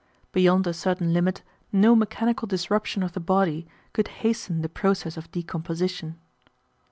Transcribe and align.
Beyond 0.31 0.65
a 0.65 0.73
certain 0.73 1.13
limit 1.13 1.43
no 1.71 1.95
mechanical 1.95 2.47
disruption 2.47 3.03
of 3.03 3.13
the 3.13 3.19
body 3.19 3.67
could 3.93 4.07
hasten 4.07 4.63
the 4.63 4.67
process 4.67 5.15
of 5.15 5.29
decomposition. 5.29 6.19